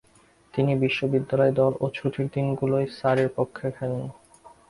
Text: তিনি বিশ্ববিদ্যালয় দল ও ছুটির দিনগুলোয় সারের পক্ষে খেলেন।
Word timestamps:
তিনি 0.53 0.71
বিশ্ববিদ্যালয় 0.75 1.53
দল 1.53 1.73
ও 1.81 1.85
ছুটির 1.93 2.27
দিনগুলোয় 2.33 2.87
সারের 2.97 3.29
পক্ষে 3.37 3.67
খেলেন। 3.71 4.03